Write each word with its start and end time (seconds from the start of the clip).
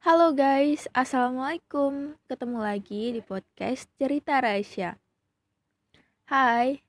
Halo 0.00 0.32
guys, 0.32 0.88
Assalamualaikum. 0.96 2.16
Ketemu 2.24 2.56
lagi 2.64 3.12
di 3.12 3.20
podcast 3.20 3.84
Cerita 4.00 4.40
Rahasia. 4.40 4.96
Hai, 6.24 6.80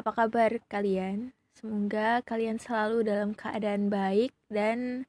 apa 0.00 0.08
kabar 0.08 0.56
kalian? 0.72 1.36
Semoga 1.52 2.24
kalian 2.24 2.56
selalu 2.56 3.04
dalam 3.04 3.36
keadaan 3.36 3.92
baik 3.92 4.32
Dan 4.48 5.04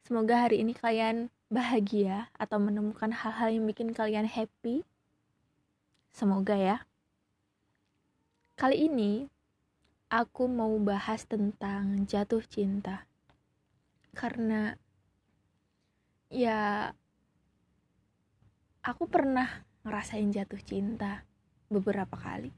semoga 0.00 0.48
hari 0.48 0.64
ini 0.64 0.72
kalian 0.72 1.28
bahagia 1.52 2.32
Atau 2.40 2.56
menemukan 2.56 3.12
hal-hal 3.12 3.52
yang 3.52 3.68
bikin 3.68 3.92
kalian 3.92 4.24
happy. 4.24 4.88
Semoga 6.08 6.56
ya. 6.56 6.88
Kali 8.56 8.80
ini 8.80 9.28
aku 10.08 10.48
mau 10.48 10.72
bahas 10.80 11.28
tentang 11.28 12.08
jatuh 12.08 12.40
cinta. 12.48 13.04
Karena 14.16 14.80
ya 16.34 16.90
aku 18.82 19.06
pernah 19.06 19.46
ngerasain 19.86 20.34
jatuh 20.34 20.58
cinta 20.58 21.22
beberapa 21.70 22.18
kali. 22.18 22.50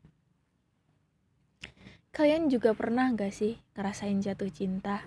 Kalian 2.09 2.48
juga 2.48 2.73
pernah 2.73 3.12
gak 3.12 3.36
sih 3.36 3.60
ngerasain 3.77 4.16
jatuh 4.24 4.48
cinta? 4.48 5.05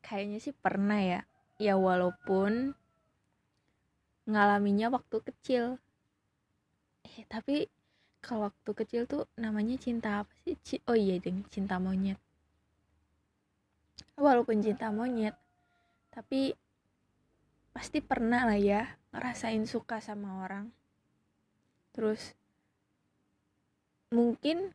Kayaknya 0.00 0.38
sih 0.40 0.56
pernah 0.56 0.96
ya. 0.96 1.20
Ya 1.60 1.76
walaupun 1.76 2.72
ngalaminya 4.24 4.88
waktu 4.88 5.20
kecil. 5.20 5.76
Eh 7.04 7.28
tapi 7.28 7.68
kalau 8.24 8.48
waktu 8.48 8.70
kecil 8.72 9.02
tuh 9.04 9.28
namanya 9.36 9.76
cinta 9.76 10.24
apa 10.24 10.32
sih? 10.48 10.56
oh 10.88 10.96
iya 10.96 11.20
deng, 11.20 11.44
cinta 11.52 11.76
monyet. 11.76 12.16
Walaupun 14.16 14.64
cinta 14.64 14.88
monyet, 14.90 15.36
tapi 16.10 16.56
pasti 17.78 18.02
pernah 18.02 18.42
lah 18.42 18.58
ya 18.58 18.82
ngerasain 19.14 19.62
suka 19.62 20.02
sama 20.02 20.42
orang. 20.42 20.66
Terus 21.94 22.34
mungkin 24.10 24.74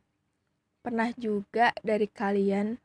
pernah 0.80 1.12
juga 1.12 1.76
dari 1.84 2.08
kalian 2.08 2.80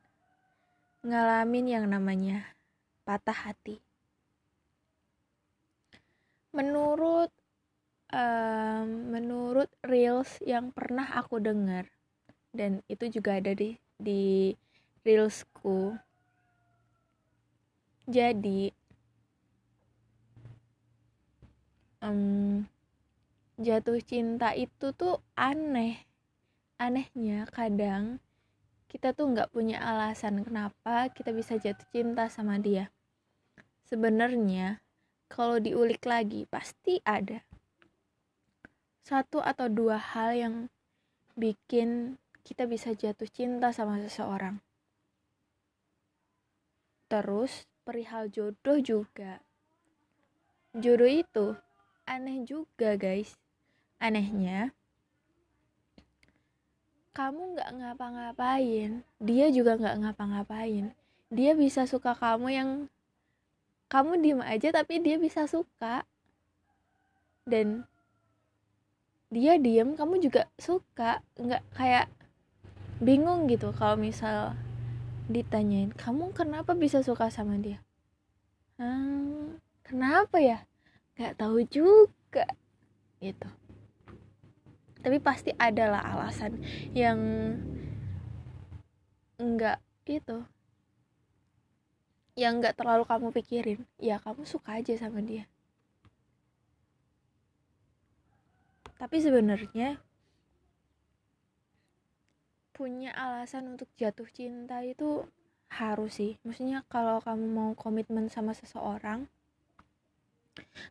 ngalamin 1.08 1.66
yang 1.72 1.88
namanya 1.88 2.52
patah 3.08 3.48
hati. 3.48 3.80
Menurut 6.52 7.32
um, 8.12 9.16
menurut 9.16 9.72
reels 9.80 10.36
yang 10.44 10.68
pernah 10.68 11.16
aku 11.16 11.40
dengar 11.40 11.88
dan 12.52 12.84
itu 12.92 13.08
juga 13.08 13.40
ada 13.40 13.56
di 13.56 13.72
di 13.96 14.52
reelsku. 15.00 15.96
Jadi 18.04 18.79
um, 22.00 22.64
jatuh 23.60 24.00
cinta 24.00 24.56
itu 24.56 24.92
tuh 24.96 25.20
aneh. 25.36 26.04
Anehnya 26.80 27.44
kadang 27.52 28.18
kita 28.90 29.12
tuh 29.14 29.30
nggak 29.30 29.52
punya 29.54 29.78
alasan 29.78 30.42
kenapa 30.42 31.12
kita 31.12 31.30
bisa 31.30 31.60
jatuh 31.60 31.86
cinta 31.92 32.26
sama 32.26 32.58
dia. 32.58 32.90
Sebenarnya 33.86 34.80
kalau 35.30 35.62
diulik 35.62 36.02
lagi 36.08 36.48
pasti 36.48 36.98
ada. 37.06 37.44
Satu 39.04 39.38
atau 39.44 39.70
dua 39.70 40.00
hal 40.00 40.34
yang 40.34 40.54
bikin 41.38 42.18
kita 42.42 42.66
bisa 42.66 42.96
jatuh 42.96 43.28
cinta 43.30 43.70
sama 43.70 44.02
seseorang. 44.02 44.58
Terus 47.10 47.66
perihal 47.86 48.30
jodoh 48.30 48.78
juga. 48.78 49.42
Jodoh 50.74 51.10
itu 51.10 51.46
aneh 52.10 52.42
juga 52.42 52.98
guys. 52.98 53.38
Anehnya 54.02 54.74
kamu 57.14 57.54
nggak 57.54 57.70
ngapa-ngapain. 57.78 59.06
Dia 59.22 59.46
juga 59.54 59.78
nggak 59.78 59.96
ngapa-ngapain. 60.02 60.90
Dia 61.30 61.52
bisa 61.54 61.86
suka 61.86 62.18
kamu 62.18 62.48
yang 62.50 62.70
kamu 63.86 64.12
diem 64.18 64.40
aja 64.42 64.74
tapi 64.74 64.98
dia 64.98 65.22
bisa 65.22 65.46
suka. 65.46 66.02
Dan 67.46 67.86
dia 69.30 69.54
diem 69.62 69.94
kamu 69.94 70.18
juga 70.18 70.50
suka. 70.58 71.22
Nggak 71.38 71.62
kayak 71.78 72.06
bingung 72.98 73.46
gitu 73.46 73.70
kalau 73.70 73.94
misal 73.94 74.58
ditanyain 75.30 75.94
kamu 75.94 76.34
kenapa 76.34 76.74
bisa 76.74 77.06
suka 77.06 77.30
sama 77.30 77.54
dia? 77.60 77.78
Hmm, 78.80 79.60
kenapa 79.86 80.42
ya 80.42 80.69
nggak 81.20 81.36
tahu 81.36 81.60
juga 81.68 82.48
gitu. 83.20 83.48
Tapi 85.04 85.20
pasti 85.20 85.52
adalah 85.60 86.00
alasan 86.00 86.64
yang 86.96 87.20
enggak 89.36 89.84
gitu 90.08 90.48
yang 92.40 92.56
enggak 92.56 92.72
terlalu 92.72 93.04
kamu 93.04 93.28
pikirin. 93.36 93.80
Ya 94.00 94.16
kamu 94.16 94.48
suka 94.48 94.80
aja 94.80 94.96
sama 94.96 95.20
dia. 95.20 95.44
Tapi 98.96 99.16
sebenarnya 99.20 100.00
punya 102.72 103.12
alasan 103.12 103.76
untuk 103.76 103.92
jatuh 104.00 104.28
cinta 104.32 104.80
itu 104.80 105.28
harus 105.68 106.16
sih. 106.16 106.40
Maksudnya 106.48 106.80
kalau 106.88 107.20
kamu 107.20 107.44
mau 107.44 107.70
komitmen 107.76 108.32
sama 108.32 108.56
seseorang 108.56 109.28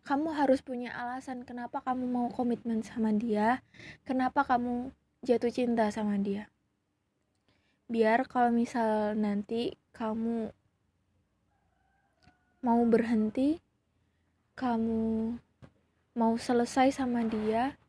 kamu 0.05 0.35
harus 0.35 0.59
punya 0.61 0.93
alasan 0.95 1.43
kenapa 1.43 1.81
kamu 1.83 2.05
mau 2.07 2.27
komitmen 2.29 2.81
sama 2.85 3.09
dia, 3.15 3.63
kenapa 4.03 4.45
kamu 4.45 4.93
jatuh 5.25 5.51
cinta 5.51 5.91
sama 5.91 6.15
dia. 6.19 6.47
Biar 7.89 8.27
kalau 8.29 8.53
misal 8.53 9.17
nanti 9.17 9.75
kamu 9.91 10.53
mau 12.61 12.81
berhenti, 12.85 13.57
kamu 14.55 15.35
mau 16.13 16.33
selesai 16.35 16.91
sama 16.91 17.23
dia, 17.25 17.79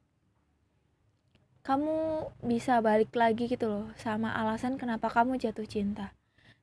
kamu 1.60 2.26
bisa 2.40 2.80
balik 2.80 3.12
lagi 3.12 3.50
gitu 3.50 3.68
loh 3.68 3.86
sama 4.00 4.32
alasan 4.32 4.80
kenapa 4.80 5.12
kamu 5.12 5.36
jatuh 5.36 5.68
cinta. 5.68 6.16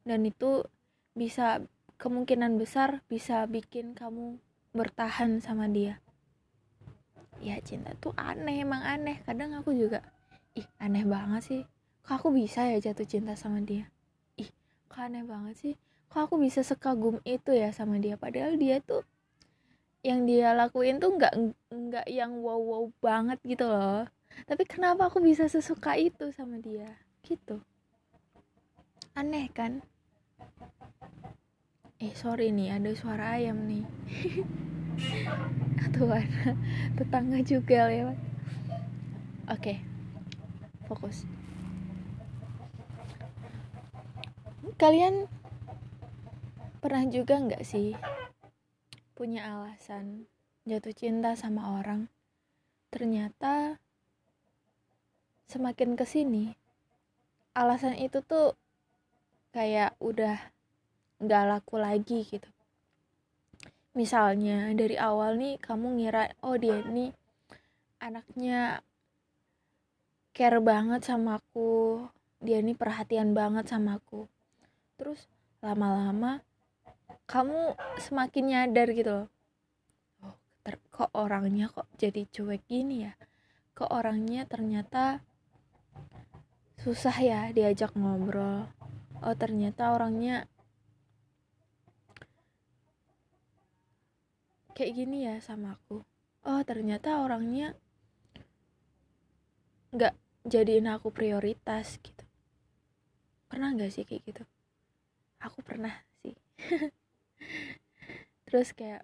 Dan 0.08 0.24
itu 0.26 0.66
bisa 1.14 1.62
kemungkinan 1.98 2.62
besar 2.62 3.02
bisa 3.10 3.44
bikin 3.50 3.98
kamu 3.98 4.38
bertahan 4.78 5.42
sama 5.42 5.66
dia. 5.66 5.98
Ya 7.42 7.58
cinta 7.66 7.98
tuh 7.98 8.14
aneh 8.14 8.62
emang 8.62 8.86
aneh. 8.86 9.18
Kadang 9.26 9.58
aku 9.58 9.74
juga 9.74 10.06
ih 10.54 10.66
aneh 10.78 11.02
banget 11.04 11.42
sih. 11.42 11.62
Kok 12.06 12.14
aku 12.22 12.30
bisa 12.30 12.70
ya 12.70 12.78
jatuh 12.78 13.10
cinta 13.10 13.34
sama 13.34 13.60
dia? 13.66 13.90
Ih 14.38 14.50
kok 14.86 15.02
aneh 15.02 15.26
banget 15.26 15.56
sih? 15.58 15.74
Kok 16.14 16.30
aku 16.30 16.36
bisa 16.38 16.62
sekagum 16.62 17.18
itu 17.26 17.52
ya 17.52 17.74
sama 17.74 17.98
dia? 17.98 18.16
Padahal 18.16 18.56
dia 18.62 18.78
tuh 18.80 19.02
yang 20.06 20.30
dia 20.30 20.54
lakuin 20.54 21.02
tuh 21.02 21.18
nggak 21.18 21.34
nggak 21.74 22.08
yang 22.08 22.38
wow 22.40 22.62
wow 22.62 22.86
banget 23.02 23.42
gitu 23.44 23.66
loh. 23.66 24.06
Tapi 24.46 24.64
kenapa 24.70 25.10
aku 25.10 25.18
bisa 25.18 25.50
sesuka 25.50 25.98
itu 25.98 26.30
sama 26.30 26.62
dia? 26.62 27.02
Gitu. 27.26 27.60
Aneh 29.18 29.50
kan? 29.50 29.82
Eh 31.98 32.14
sorry 32.14 32.54
nih 32.54 32.78
ada 32.78 32.94
suara 32.94 33.42
ayam 33.42 33.66
nih 33.66 33.82
Tuhan 35.94 36.28
tetangga 36.98 37.40
juga 37.42 37.90
lewat. 37.90 38.18
Oke 39.48 39.58
okay. 39.58 39.78
fokus. 40.86 41.24
Kalian 44.78 45.26
pernah 46.84 47.04
juga 47.10 47.42
nggak 47.42 47.66
sih 47.66 47.98
punya 49.18 49.50
alasan 49.50 50.30
jatuh 50.70 50.94
cinta 50.94 51.34
sama 51.34 51.82
orang? 51.82 52.10
Ternyata 52.94 53.82
semakin 55.48 55.96
ke 55.96 56.04
sini 56.04 56.54
alasan 57.58 57.98
itu 57.98 58.22
tuh 58.22 58.54
kayak 59.56 59.96
udah 59.98 60.38
nggak 61.18 61.44
laku 61.50 61.82
lagi 61.82 62.22
gitu 62.28 62.46
misalnya 63.98 64.70
dari 64.78 64.94
awal 64.94 65.42
nih 65.42 65.58
kamu 65.58 65.98
ngira 65.98 66.30
oh 66.46 66.54
dia 66.54 66.86
ini 66.86 67.10
anaknya 67.98 68.86
care 70.38 70.62
banget 70.62 71.02
sama 71.02 71.42
aku 71.42 72.06
dia 72.38 72.62
ini 72.62 72.78
perhatian 72.78 73.34
banget 73.34 73.66
sama 73.66 73.98
aku. 73.98 74.30
Terus 75.02 75.26
lama-lama 75.66 76.46
kamu 77.26 77.74
semakin 77.98 78.44
nyadar 78.46 78.88
gitu 78.94 79.12
loh 79.12 79.28
oh 80.24 80.38
ter 80.64 80.78
kok 80.94 81.12
orangnya 81.18 81.68
kok 81.74 81.90
jadi 81.98 82.30
cuek 82.30 82.62
gini 82.70 83.10
ya? 83.10 83.14
Kok 83.74 83.90
orangnya 83.90 84.46
ternyata 84.46 85.26
susah 86.78 87.18
ya 87.18 87.42
diajak 87.50 87.98
ngobrol? 87.98 88.70
Oh 89.26 89.34
ternyata 89.34 89.98
orangnya 89.98 90.46
kayak 94.78 94.94
gini 94.94 95.26
ya 95.26 95.42
sama 95.42 95.74
aku. 95.74 96.06
Oh 96.46 96.62
ternyata 96.62 97.26
orangnya 97.26 97.74
nggak 99.90 100.14
jadiin 100.46 100.86
aku 100.94 101.10
prioritas 101.10 101.98
gitu. 101.98 102.22
Pernah 103.50 103.74
nggak 103.74 103.90
sih 103.90 104.06
kayak 104.06 104.22
gitu? 104.30 104.44
Aku 105.42 105.66
pernah 105.66 105.98
sih. 106.22 106.38
Terus 108.46 108.70
kayak 108.78 109.02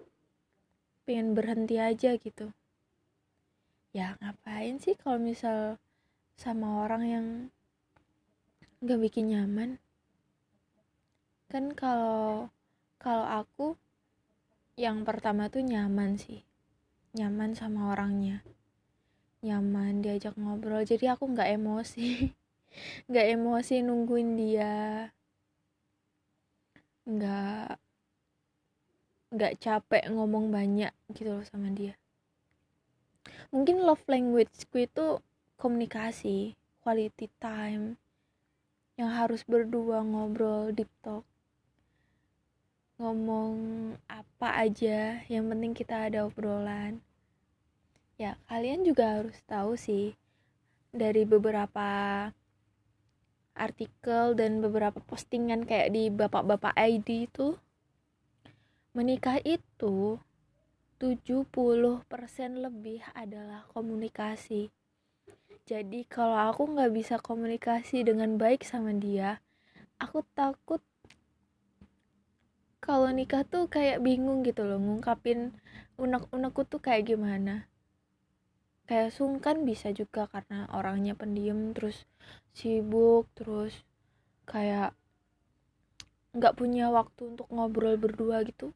pengen 1.10 1.34
berhenti 1.34 1.82
aja 1.82 2.22
gitu. 2.22 2.54
Ya 3.98 4.14
ngapain 4.22 4.78
sih 4.78 4.94
kalau 4.94 5.18
misal 5.18 5.82
sama 6.38 6.86
orang 6.86 7.04
yang 7.10 7.26
nggak 8.86 9.10
bikin 9.10 9.34
nyaman? 9.34 9.82
Kan 11.50 11.74
kalau 11.74 12.54
kalau 13.02 13.26
aku 13.26 13.82
yang 14.74 15.06
pertama 15.06 15.54
tuh 15.54 15.62
nyaman 15.62 16.18
sih. 16.18 16.42
Nyaman 17.14 17.54
sama 17.54 17.94
orangnya. 17.94 18.42
Nyaman 19.46 20.02
diajak 20.02 20.34
ngobrol. 20.34 20.82
Jadi 20.82 21.06
aku 21.10 21.30
nggak 21.30 21.54
emosi. 21.62 22.34
Nggak 23.10 23.28
emosi 23.38 23.86
nungguin 23.86 24.34
dia. 24.34 25.14
Nggak 27.06 27.78
nggak 29.34 29.54
capek 29.62 30.10
ngomong 30.10 30.50
banyak 30.50 30.90
gitu 31.14 31.38
loh 31.38 31.46
sama 31.46 31.70
dia. 31.70 31.94
Mungkin 33.54 33.86
love 33.86 34.02
languageku 34.10 34.90
itu 34.90 35.22
komunikasi 35.62 36.58
quality 36.82 37.30
time 37.38 38.02
yang 38.98 39.14
harus 39.14 39.46
berdua 39.46 40.02
ngobrol 40.02 40.74
deep 40.74 40.90
talk 41.06 41.26
ngomong 43.04 43.52
apa 44.08 44.64
aja 44.64 45.20
yang 45.28 45.52
penting 45.52 45.76
kita 45.76 46.08
ada 46.08 46.24
obrolan. 46.24 47.04
Ya 48.16 48.40
kalian 48.48 48.88
juga 48.88 49.20
harus 49.20 49.36
tahu 49.44 49.76
sih 49.76 50.16
dari 50.96 51.28
beberapa 51.28 52.32
artikel 53.52 54.40
dan 54.40 54.64
beberapa 54.64 55.04
postingan 55.04 55.68
kayak 55.68 55.92
di 55.92 56.08
bapak-bapak 56.08 56.72
ID 56.80 57.28
itu 57.28 57.60
menikah 58.96 59.44
itu 59.44 60.16
70% 61.04 62.08
lebih 62.56 63.04
adalah 63.12 63.68
komunikasi. 63.76 64.72
Jadi 65.68 66.08
kalau 66.08 66.40
aku 66.40 66.72
nggak 66.72 66.92
bisa 66.96 67.20
komunikasi 67.20 68.08
dengan 68.08 68.40
baik 68.40 68.64
sama 68.64 68.96
dia 68.96 69.44
aku 70.04 70.20
takut 70.36 70.84
kalau 72.84 73.08
nikah 73.16 73.48
tuh 73.48 73.72
kayak 73.72 74.04
bingung 74.04 74.44
gitu 74.44 74.68
loh 74.68 74.76
ngungkapin 74.76 75.56
unek-unekku 75.96 76.68
tuh 76.68 76.84
kayak 76.84 77.16
gimana. 77.16 77.72
Kayak 78.84 79.16
sungkan 79.16 79.64
bisa 79.64 79.96
juga 79.96 80.28
karena 80.28 80.68
orangnya 80.76 81.16
pendiam 81.16 81.72
terus 81.72 82.04
sibuk 82.52 83.32
terus 83.40 83.72
kayak 84.44 84.92
nggak 86.36 86.60
punya 86.60 86.92
waktu 86.92 87.32
untuk 87.32 87.48
ngobrol 87.48 87.96
berdua 87.96 88.44
gitu. 88.44 88.76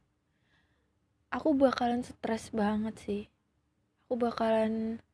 Aku 1.28 1.52
bakalan 1.52 2.00
stres 2.00 2.48
banget 2.48 2.96
sih. 3.04 3.22
Aku 4.08 4.16
bakalan 4.16 5.04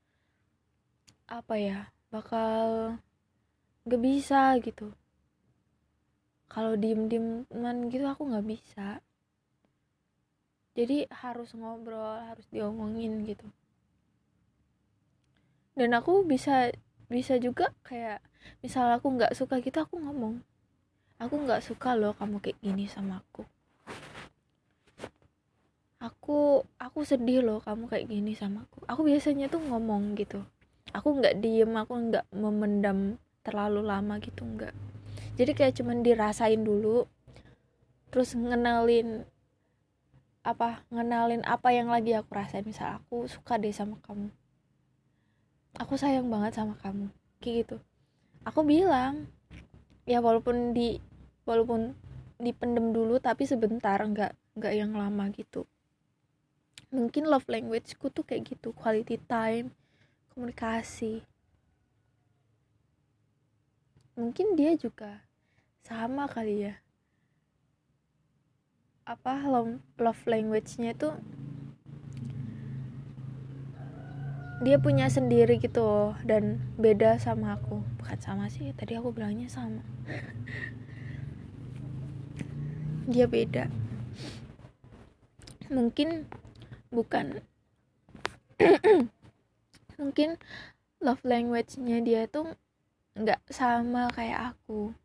apa 1.27 1.59
ya 1.59 1.91
bakal 2.15 2.95
gak 3.91 3.99
bisa 3.99 4.55
gitu 4.63 4.95
kalau 6.55 6.79
diem 6.79 7.11
dieman 7.11 7.91
gitu 7.91 8.07
aku 8.07 8.31
nggak 8.31 8.47
bisa. 8.47 9.03
Jadi 10.79 11.11
harus 11.11 11.51
ngobrol 11.59 12.23
harus 12.31 12.47
diomongin 12.55 13.27
gitu. 13.27 13.43
Dan 15.75 15.99
aku 15.99 16.23
bisa 16.23 16.71
bisa 17.11 17.43
juga 17.43 17.75
kayak 17.83 18.23
misal 18.63 18.87
aku 18.95 19.19
nggak 19.19 19.35
suka 19.35 19.59
gitu 19.59 19.83
aku 19.83 19.99
ngomong. 19.99 20.47
Aku 21.19 21.43
nggak 21.43 21.67
suka 21.67 21.99
loh 21.99 22.15
kamu 22.15 22.39
kayak 22.39 22.63
gini 22.63 22.87
sama 22.87 23.19
aku. 23.19 23.43
Aku 25.99 26.63
aku 26.79 27.03
sedih 27.03 27.43
loh 27.43 27.59
kamu 27.67 27.91
kayak 27.91 28.07
gini 28.07 28.39
sama 28.39 28.63
aku. 28.63 28.87
Aku 28.87 29.03
biasanya 29.03 29.51
tuh 29.51 29.59
ngomong 29.59 30.15
gitu. 30.15 30.47
Aku 30.95 31.19
nggak 31.19 31.43
diem 31.43 31.75
aku 31.75 31.99
nggak 31.99 32.31
memendam 32.31 33.19
terlalu 33.43 33.83
lama 33.83 34.23
gitu 34.23 34.47
nggak 34.47 34.94
jadi 35.35 35.51
kayak 35.51 35.75
cuman 35.83 36.07
dirasain 36.07 36.63
dulu 36.63 37.11
terus 38.15 38.39
ngenalin 38.39 39.27
apa 40.45 40.85
ngenalin 40.93 41.41
apa 41.49 41.73
yang 41.73 41.89
lagi 41.89 42.13
aku 42.13 42.31
rasain. 42.37 42.63
Misal 42.63 43.01
aku 43.01 43.25
suka 43.27 43.57
deh 43.57 43.73
sama 43.73 43.97
kamu. 44.05 44.29
Aku 45.81 45.97
sayang 45.97 46.29
banget 46.29 46.55
sama 46.55 46.77
kamu. 46.79 47.11
Kayak 47.43 47.55
gitu. 47.65 47.77
Aku 48.45 48.61
bilang 48.63 49.27
ya 50.05 50.21
walaupun 50.21 50.77
di 50.77 51.01
walaupun 51.49 51.97
dipendem 52.37 52.93
dulu 52.93 53.17
tapi 53.19 53.49
sebentar 53.49 53.97
nggak 53.99 54.37
nggak 54.61 54.75
yang 54.77 54.93
lama 54.93 55.33
gitu. 55.33 55.65
Mungkin 56.95 57.27
love 57.27 57.49
languageku 57.51 58.13
tuh 58.13 58.23
kayak 58.23 58.55
gitu. 58.55 58.71
Quality 58.77 59.17
time 59.27 59.73
komunikasi. 60.37 61.25
Mungkin 64.15 64.55
dia 64.55 64.79
juga 64.79 65.24
sama 65.85 66.25
kali 66.25 66.65
ya. 66.65 66.81
Apa 69.05 69.37
love 70.01 70.25
language-nya 70.25 70.97
itu 70.97 71.13
dia 74.65 74.81
punya 74.81 75.13
sendiri 75.13 75.61
gitu 75.61 76.17
dan 76.25 76.65
beda 76.81 77.21
sama 77.21 77.61
aku. 77.61 77.85
Bukan 78.01 78.17
sama 78.17 78.49
sih 78.49 78.73
tadi 78.73 78.97
aku 78.97 79.13
bilangnya 79.13 79.53
sama. 79.53 79.85
Dia 83.13 83.29
beda. 83.29 83.69
Mungkin 85.69 86.25
bukan. 86.89 87.45
Mungkin 90.01 90.41
love 91.05 91.21
language-nya 91.21 92.01
dia 92.01 92.25
tuh 92.25 92.57
nggak 93.13 93.45
sama 93.53 94.09
kayak 94.09 94.57
aku 94.57 94.97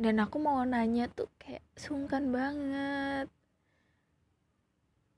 dan 0.00 0.20
aku 0.24 0.36
mau 0.40 0.60
nanya 0.64 1.08
tuh 1.12 1.28
kayak 1.40 1.64
sungkan 1.76 2.32
banget. 2.32 3.26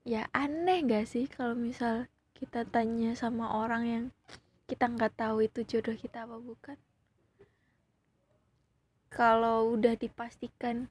Ya 0.05 0.29
aneh 0.37 0.85
gak 0.85 1.09
sih 1.09 1.25
kalau 1.31 1.57
misal 1.57 2.11
kita 2.37 2.67
tanya 2.69 3.17
sama 3.17 3.57
orang 3.57 3.85
yang 3.89 4.05
kita 4.69 4.89
nggak 4.89 5.17
tahu 5.17 5.45
itu 5.45 5.65
jodoh 5.65 5.97
kita 5.97 6.29
apa 6.29 6.37
bukan? 6.41 6.77
Kalau 9.09 9.73
udah 9.73 9.95
dipastikan 9.95 10.91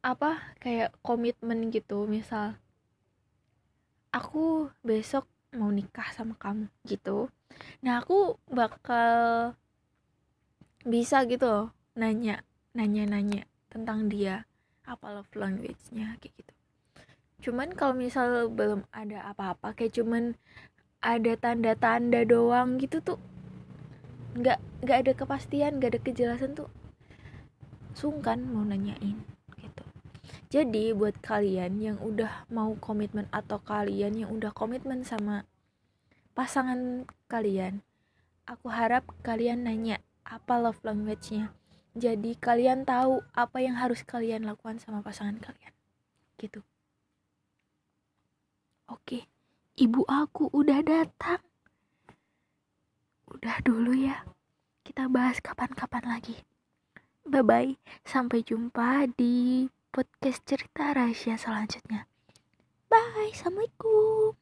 apa 0.00 0.56
kayak 0.58 0.96
komitmen 1.04 1.68
gitu 1.68 2.08
misal 2.08 2.56
aku 4.10 4.72
besok 4.80 5.28
mau 5.54 5.70
nikah 5.70 6.08
sama 6.16 6.34
kamu 6.40 6.66
gitu. 6.88 7.28
Nah 7.84 8.02
aku 8.02 8.40
bakal 8.50 9.52
bisa 10.84 11.22
gitu 11.28 11.68
nanya 11.92 12.40
nanya-nanya 12.74 13.46
tentang 13.70 14.06
dia 14.06 14.46
apa 14.86 15.10
love 15.14 15.30
language-nya 15.34 16.18
kayak 16.18 16.34
gitu. 16.34 16.54
Cuman 17.48 17.72
kalau 17.72 17.96
misal 17.96 18.50
belum 18.50 18.84
ada 18.92 19.32
apa-apa 19.32 19.72
kayak 19.72 19.96
cuman 19.96 20.36
ada 21.00 21.32
tanda-tanda 21.40 22.26
doang 22.28 22.76
gitu 22.76 23.00
tuh 23.00 23.18
nggak 24.36 24.60
nggak 24.84 24.98
ada 25.06 25.12
kepastian 25.16 25.80
nggak 25.80 25.96
ada 25.96 26.00
kejelasan 26.04 26.52
tuh 26.52 26.68
sungkan 27.96 28.44
mau 28.46 28.62
nanyain 28.62 29.18
gitu. 29.58 29.84
Jadi 30.50 30.94
buat 30.94 31.18
kalian 31.24 31.80
yang 31.80 31.98
udah 31.98 32.46
mau 32.52 32.76
komitmen 32.78 33.26
atau 33.32 33.58
kalian 33.58 34.20
yang 34.26 34.30
udah 34.30 34.52
komitmen 34.54 35.02
sama 35.02 35.48
pasangan 36.34 37.08
kalian 37.26 37.82
aku 38.46 38.70
harap 38.70 39.06
kalian 39.22 39.66
nanya 39.66 39.98
apa 40.26 40.58
love 40.58 40.78
language-nya 40.86 41.54
jadi 41.94 42.30
kalian 42.38 42.86
tahu 42.86 43.22
apa 43.34 43.58
yang 43.62 43.78
harus 43.78 44.02
kalian 44.06 44.46
lakukan 44.46 44.78
sama 44.78 45.02
pasangan 45.02 45.38
kalian 45.38 45.74
gitu 46.38 46.62
Oke, 48.90 49.22
ibu 49.78 50.02
aku 50.10 50.50
udah 50.50 50.82
datang. 50.82 51.38
Udah 53.30 53.62
dulu 53.62 53.94
ya. 53.94 54.26
Kita 54.82 55.06
bahas 55.06 55.38
kapan-kapan 55.38 56.10
lagi. 56.10 56.42
Bye-bye. 57.22 57.78
Sampai 58.02 58.42
jumpa 58.42 59.06
di 59.14 59.70
podcast 59.94 60.42
cerita 60.42 60.90
rahasia 60.90 61.38
selanjutnya. 61.38 62.10
Bye. 62.90 63.30
Assalamualaikum. 63.30 64.39